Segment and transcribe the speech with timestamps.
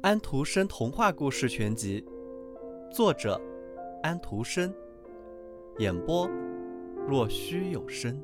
[0.00, 2.02] 安徒生童话故事全集，
[2.90, 3.38] 作者
[4.02, 4.72] 安徒生，
[5.78, 6.26] 演播
[7.06, 8.18] 若虚有声。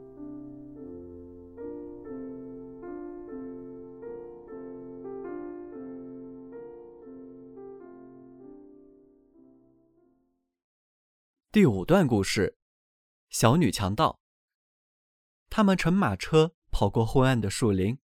[11.53, 12.57] 第五段故事：
[13.29, 14.19] 小女强盗。
[15.51, 18.01] 他们乘马车跑过昏暗的树林，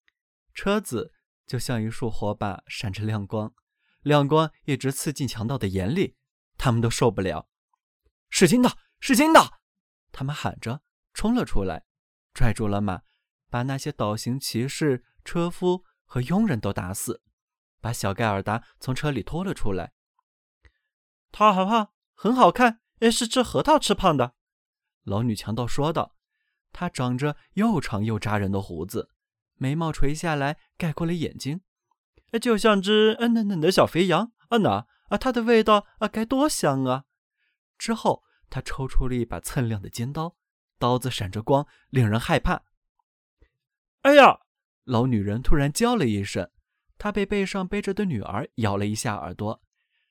[0.55, 1.13] 车子
[1.45, 3.53] 就像一束火把，闪着亮光，
[4.03, 6.15] 亮光一直刺进强盗的眼里，
[6.57, 7.49] 他们都受不了。
[8.29, 9.41] 是金的，是金的！
[10.13, 11.85] 他们喊着冲了出来，
[12.33, 13.03] 拽住了马，
[13.49, 17.25] 把那些倒行骑士、车夫和佣人都打死，
[17.81, 19.95] 把小盖尔达从车里拖了出来。
[21.33, 22.81] 他很胖，很好看。
[23.01, 24.35] 也是吃核桃吃胖的，
[25.03, 26.15] 老女强盗说道。
[26.73, 29.11] 她长着又长又扎人的胡子，
[29.57, 31.61] 眉毛垂下来盖过了眼睛，
[32.41, 34.59] 就像只嗯嫩嫩的小肥羊啊！
[34.59, 37.05] 那啊，它的味道啊，该多香啊！
[37.77, 40.37] 之后，他抽出了一把锃亮的尖刀，
[40.79, 42.63] 刀子闪着光，令人害怕。
[44.03, 44.41] 哎呀！
[44.85, 46.51] 老女人突然叫了一声，
[46.99, 49.63] 她被背上背着的女儿咬了一下耳朵。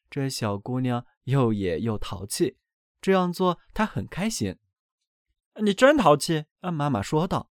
[0.10, 2.58] 这小姑娘又野又淘气。
[3.02, 4.58] 这样做，她很开心。
[5.64, 6.72] 你真淘气啊！
[6.72, 7.50] 妈妈说道。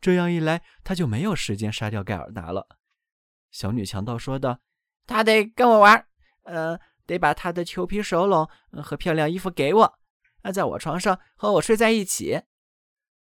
[0.00, 2.68] 这样一来，他就没有时间杀掉盖尔达了。
[3.50, 4.60] 小女强盗说道
[5.06, 6.06] ：“他得跟我玩，
[6.44, 8.48] 呃，得把他的裘皮手笼
[8.82, 9.98] 和漂亮衣服给我，
[10.42, 12.42] 啊在我床上和我睡在一起。”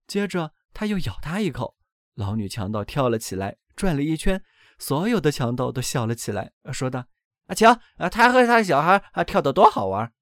[0.06, 1.76] 接着，他又咬他一口。
[2.14, 4.44] 老女强盗跳了起来，转了一圈，
[4.78, 7.06] 所有的强盗都笑了起来，说道
[7.48, 10.12] ：“啊，瞧，啊，他和他的小孩啊，跳得多好玩！”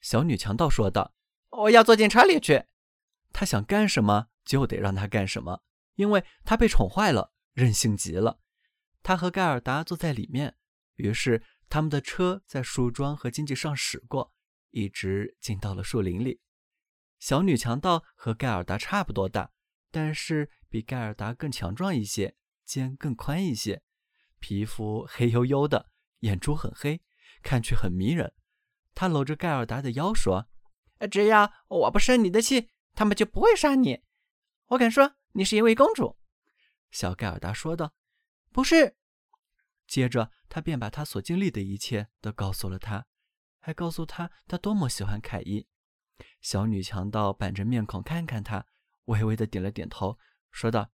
[0.00, 1.12] 小女强盗说道
[1.50, 2.64] ：“我要坐进车里去。”
[3.32, 5.62] 他想干什么就得让他干什么，
[5.94, 8.40] 因为他被宠坏了，任性极了。
[9.02, 10.56] 他和盖尔达坐在里面，
[10.96, 14.32] 于是他们的车在树桩和荆棘上驶过，
[14.70, 16.40] 一直进到了树林里。
[17.18, 19.50] 小女强盗和盖尔达差不多大，
[19.90, 23.82] 但是比盖尔达更强壮一些，肩更宽一些，
[24.38, 27.02] 皮肤黑黝黝的，眼珠很黑，
[27.42, 28.32] 看去很迷人。
[28.94, 30.48] 他搂着盖尔达的腰说
[31.06, 34.02] ：“只要我不生你的气，他们就不会杀你。
[34.68, 36.16] 我敢说，你是一位公主。”
[36.90, 37.94] 小盖尔达说道
[38.52, 38.96] ：“不是。”
[39.86, 43.06] 接着，他便把他所经历的一切都告诉了他，
[43.60, 45.66] 还告诉他他多么喜欢凯伊。
[46.40, 48.66] 小女强盗板着面孔看看他，
[49.04, 50.18] 微微的点了点头，
[50.50, 50.90] 说道：“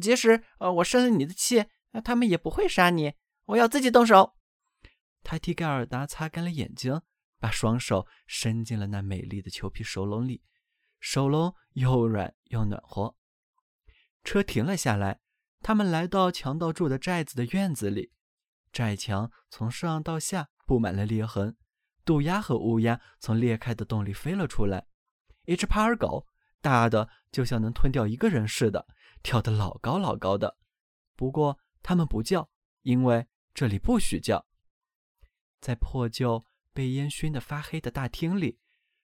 [0.00, 1.66] 即使呃我生了你的气，
[2.04, 3.14] 他们也不会杀你。
[3.46, 4.34] 我要自己动手。”
[5.22, 7.00] 他替盖尔达擦干了眼睛。
[7.38, 10.42] 把双手伸进了那美丽的裘皮手笼里，
[10.98, 13.16] 手笼又软又暖和。
[14.24, 15.20] 车停了下来，
[15.60, 18.12] 他们来到强盗住的寨子的院子里。
[18.72, 21.56] 寨墙从上到下布满了裂痕，
[22.04, 24.86] 渡鸦和乌鸦从裂开的洞里飞了出来。
[25.44, 26.26] 一只帕尔狗，
[26.60, 28.86] 大的就像能吞掉一个人似的，
[29.22, 30.58] 跳得老高老高的。
[31.16, 32.50] 不过它们不叫，
[32.82, 34.46] 因为这里不许叫。
[35.60, 36.44] 在破旧。
[36.78, 38.60] 被烟熏得发黑的大厅里，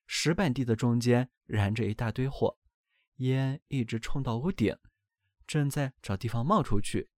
[0.07, 2.57] 石板地的中间燃着一大堆火，
[3.17, 4.77] 烟一直冲到屋顶，
[5.45, 7.09] 正在找地方冒出去。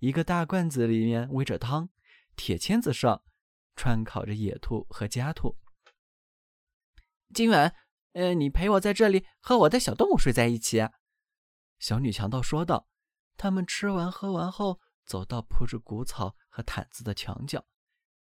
[0.00, 1.90] 一个大罐子里面煨着汤，
[2.34, 3.22] 铁签子上
[3.76, 5.56] 串烤着野兔和家兔。
[7.32, 7.72] 今晚，
[8.14, 10.80] 呃，你陪我在这里和我的小动物睡在一起。”
[11.78, 12.88] 小女强盗说道。
[13.36, 17.64] 他们吃完喝完后，走到铺着谷草和毯子的墙角。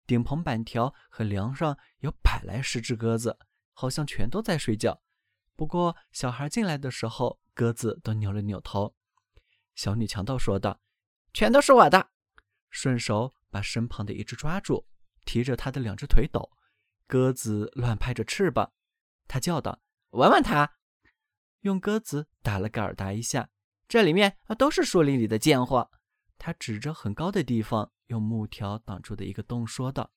[0.09, 3.38] 顶棚板条和梁上有百来十只鸽子，
[3.74, 5.03] 好像全都在睡觉。
[5.56, 8.96] 不过小孩进来的时候，鸽子都扭了扭头。
[9.75, 10.81] 小女强盗说道
[11.31, 12.09] ：“全都是我的。”
[12.72, 14.88] 顺手把身旁的一只抓住，
[15.25, 16.50] 提着它的两只腿抖。
[17.06, 18.72] 鸽子乱拍着翅膀，
[19.28, 19.80] 他叫道
[20.18, 20.78] ：“闻闻它！”
[21.62, 23.52] 用鸽子打了盖尔达一下。
[23.88, 25.92] 这里面都是树林里的贱货。
[26.39, 27.92] 他指着很高的地方。
[28.10, 30.12] 用木条挡住的一个洞说道：“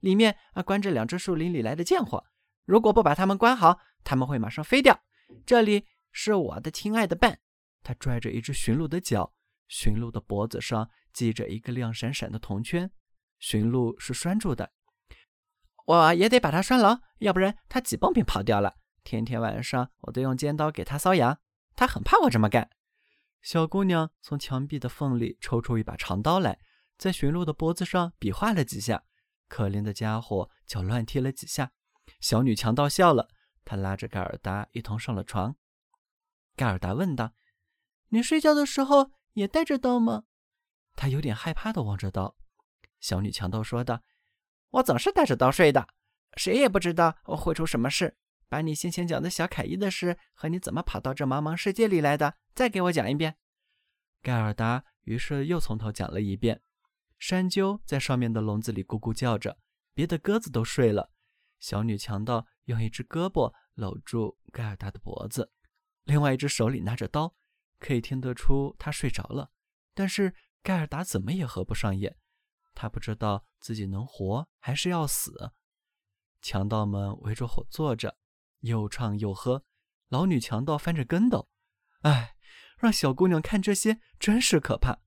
[0.00, 2.26] 里面啊关着两只树林里来的贱货，
[2.64, 5.00] 如果不把它们关好，他们会马上飞掉。
[5.46, 7.38] 这里是我的亲爱的伴。”
[7.82, 9.34] 他拽着一只驯鹿的脚，
[9.68, 12.90] 驯鹿的脖子上系着一个亮闪闪的铜圈，
[13.38, 14.72] 驯鹿是拴住的。
[15.86, 18.76] 我也得把它拴牢，要不然它几蹦便跑掉了。
[19.02, 21.38] 天天晚上我都用尖刀给它搔痒，
[21.76, 22.70] 它很怕我这么干。
[23.42, 26.58] 小姑娘从墙壁的缝里抽出一把长刀来。
[26.96, 29.04] 在驯鹿的脖子上比划了几下，
[29.48, 31.72] 可怜的家伙脚乱踢了几下。
[32.20, 33.28] 小女强盗笑了，
[33.64, 35.56] 她拉着盖尔达一同上了床。
[36.56, 37.32] 盖尔达问道
[38.10, 40.24] ：“你睡觉的时候也带着刀吗？
[40.94, 42.36] 他有点害怕的望着刀。
[43.00, 44.00] 小女强盗说道
[44.70, 45.88] ：“我总是带着刀睡的，
[46.36, 48.16] 谁也不知道我会出什么事。
[48.48, 53.36] 把你先前讲的小凯伊的事和你怎么跑到这茫茫世界里来的，再给我讲一遍。”
[54.22, 56.62] 盖尔达于是又从头讲了一遍。
[57.26, 59.56] 山鸠在上面的笼子里咕咕叫着，
[59.94, 61.10] 别的鸽子都睡了。
[61.58, 65.50] 小女强盗用一只胳膊搂住盖尔达的脖子，
[66.02, 67.34] 另外一只手里拿着刀，
[67.78, 69.50] 可以听得出他睡着了。
[69.94, 72.14] 但是盖尔达怎么也合不上眼。
[72.74, 75.54] 他不知道自己能活还是要死。
[76.42, 78.18] 强盗们围着火坐着，
[78.60, 79.64] 又唱又喝。
[80.10, 81.48] 老女强盗翻着跟斗。
[82.02, 82.36] 哎，
[82.76, 84.98] 让小姑娘看这些真是可怕。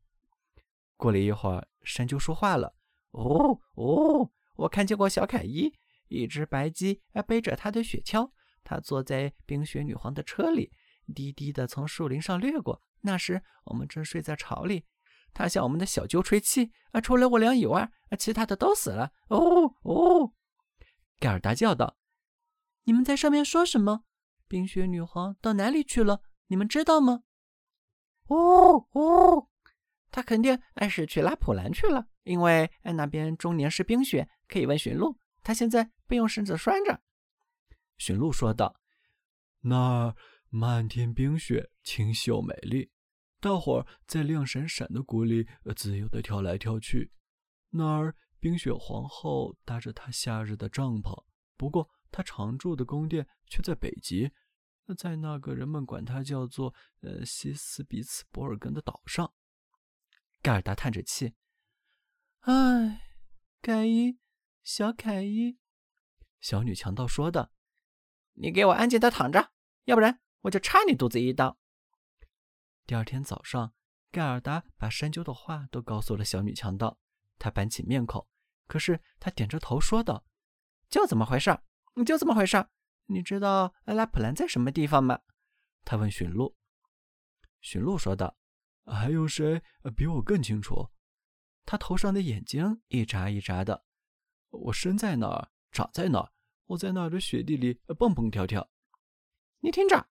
[0.96, 2.76] 过了一会儿，神就说话了
[3.12, 5.74] ：“哦哦，我看见过小凯伊，
[6.10, 8.30] 一只白鸡背着他的雪橇，
[8.64, 10.72] 他坐在冰雪女皇的车里，
[11.16, 12.82] 低低的从树林上掠过。
[13.02, 14.86] 那时我们正睡在巢里。”
[15.34, 19.12] 他向我们的小鸠吹气，啊，除了我俩以外，其他的都死了。
[19.30, 20.34] 哦哦，
[21.20, 21.98] 盖尔达叫道
[22.86, 24.04] ：“你们在上面说什么？
[24.48, 26.22] 冰雪女皇到哪里去了？
[26.48, 27.24] 你们知道吗？”
[28.30, 29.48] 哦哦，
[30.18, 35.20] 他肯定哎是去拉普兰去了，因为哎那边终年是冰雪，可以问驯鹿。
[35.44, 37.04] 他现在被用绳子拴着。
[38.00, 38.82] 驯鹿说道
[39.62, 40.16] ：“那儿
[40.50, 42.90] 漫天冰雪，清秀美丽。”
[43.40, 47.12] 大伙儿在亮闪闪的谷里自由地跳来跳去。
[47.70, 51.26] 那儿，冰雪皇后搭着她夏日的帐篷，
[51.56, 54.32] 不过她常住的宫殿却在北极，
[54.98, 59.32] 在那个人们管它叫做“呃西斯比茨博尔根”的岛上。
[60.48, 61.34] 盖尔达叹着气
[62.48, 63.02] ：“唉，
[63.62, 64.18] 凯伊，
[64.64, 65.58] 小凯伊。”
[66.40, 67.52] 小女强盗说道
[68.36, 69.52] ：“你给我安静的躺着，
[69.84, 71.60] 要不然我就插你肚子一刀。”
[72.88, 73.74] 第二天早上，
[74.10, 76.98] 盖尔达把山鸠的话都告诉了小女强盗。
[77.38, 78.26] 他板起面孔，
[78.68, 80.24] 可是他点着头说道
[80.90, 81.60] ：“就这么回事，
[82.06, 82.66] 就这么回事。
[83.08, 85.20] 你知道拉普兰在什么地方吗？”
[85.84, 86.56] 他问驯鹿。
[87.60, 88.38] 驯鹿说道
[88.88, 89.62] ：“还有谁
[89.96, 90.90] 比我更清楚？”
[91.66, 93.84] 他头上的眼睛一眨一眨的。
[94.50, 96.32] 我生在哪儿，长在哪儿，
[96.66, 98.70] 我在那儿的雪地里蹦蹦跳跳。
[99.60, 100.08] 你听着，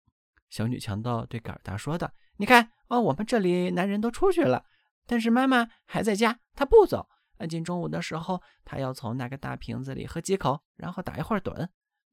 [0.51, 2.13] 小女强盗对嘎尔达说道。
[2.37, 4.67] 你看，哦，我们这里男人都出去了，
[5.07, 7.09] 但是妈妈还在家，她不走。
[7.49, 11.69] 近中午的时候，她要从那个大瓶子里喝几口，然后打一会儿盹。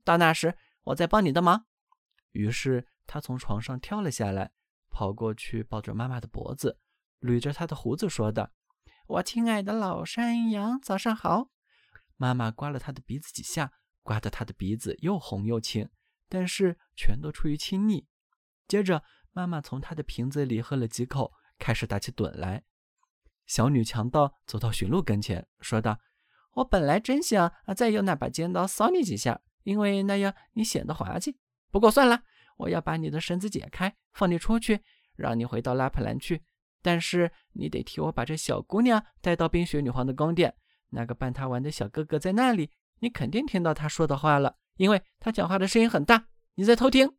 [0.06, 1.66] 到那时，我再帮你的忙。
[2.32, 4.54] 于是，他从床上跳了下来，
[4.94, 6.80] 跑过去抱着妈妈的脖子，
[7.20, 8.52] 捋着她的胡子，说道
[9.08, 11.50] ：“我亲爱的老山羊，早上好。”
[12.16, 13.74] 妈妈刮了他的鼻子几下，
[14.04, 15.90] 刮得他的鼻子又红又青，
[16.30, 18.08] 但是全都出于亲昵。
[18.68, 19.04] 接着。
[19.36, 22.66] 妈妈从她的瓶子里喝了几口，开始打起盹来。
[23.48, 25.98] 小女强盗走到驯鹿跟前，说道
[26.54, 31.40] ：“我本来真想再用那把尖刀搔你几下，因为那样你显得滑稽。
[31.72, 32.22] 不过算了，
[32.58, 34.82] 我要把你的绳子解开，放你出去，
[35.16, 36.44] 让你回到拉普兰去。
[36.82, 40.56] 但是你得替我把这小姑娘带到冰雪女皇的宫殿。
[40.90, 42.70] 那个伴她玩的小哥哥在那里，
[43.00, 46.28] 你肯定听到他说的话了，因为他讲话的声音很大。
[46.56, 47.18] 你在偷听。”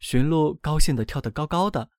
[0.00, 1.90] 驯鹿高兴地跳得高高的，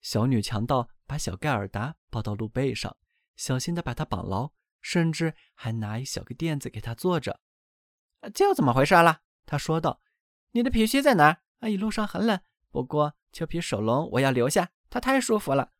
[0.00, 2.96] 小女强盗把小盖尔达抱到鹿背上，
[3.36, 7.40] 小心地把他绑牢，甚至还拿一小个垫子给他坐着。
[8.34, 9.20] 就怎么回事了？
[9.46, 10.00] 他说道
[10.52, 11.38] ：“你的皮靴在哪？
[11.62, 15.72] 一路上很冷，不过裘皮手笼我要留下，它太舒服了。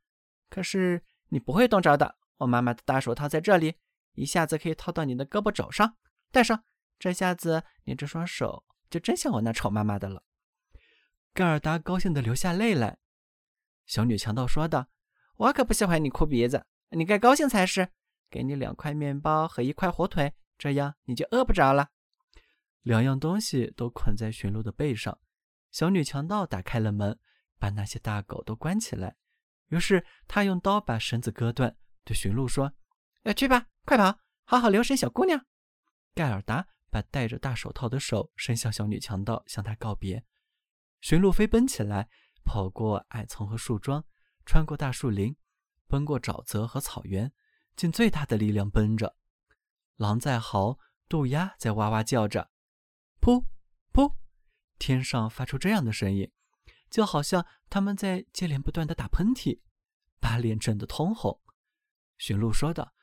[0.49, 3.77] 可是你不会冻着的，我妈妈的大手套在这里，
[4.15, 5.97] 一下子可以套到你的胳膊肘上。
[6.31, 6.65] 戴上，
[6.99, 10.23] 这下子你这双手就真像我那丑妈妈的了。”
[11.35, 12.99] 盖尔达高兴的流下泪来。
[13.85, 14.89] 小女强盗说道
[15.37, 17.89] ：“我可不喜欢你哭鼻子，你该高兴才是。
[18.29, 21.91] 给你两块面包和一块火腿，这样你就饿不着了。”
[22.83, 25.19] 两样东西都捆在驯鹿的背上。
[25.77, 27.19] 小女强盗打开了门，
[27.59, 29.15] 把那些大狗都关起来。
[29.69, 32.73] 于是她用刀把绳子割断，对驯鹿说
[33.25, 35.45] ：“呃，去吧，快跑，好好留神小姑娘。”
[36.17, 40.25] 盖尔达把戴着大手套的手伸向小女强盗，向她告别。
[41.03, 42.09] 驯鹿飞奔起来，
[42.43, 44.03] 跑过矮丛和树桩，
[44.47, 45.37] 穿过大树林，
[45.87, 47.31] 奔过沼泽和草原，
[47.77, 49.15] 尽最大的力量奔着。
[49.97, 52.51] 狼在嚎，渡鸦在哇哇叫着，
[53.21, 53.45] 噗，
[54.79, 56.31] 天上发出这样的声音，
[56.91, 59.61] 就好像他们在接连不断的打喷嚏，
[60.21, 61.41] 把脸震得通红。
[62.19, 62.95] 驯鹿说道：“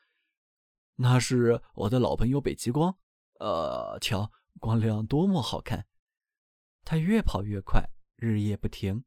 [0.96, 2.96] 那是我的老朋友北极光，
[3.38, 5.86] 呃，瞧，光亮多么好看。”
[6.84, 9.04] 他越跑越快，日夜不停。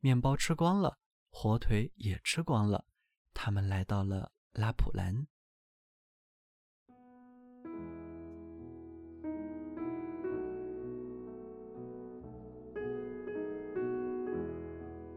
[0.00, 0.98] 面包吃光了，
[1.30, 2.86] 火腿也吃光了，
[3.34, 5.26] 他们来到了拉普兰。